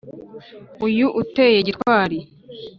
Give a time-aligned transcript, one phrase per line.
[0.87, 2.17] uyu uteye gitwari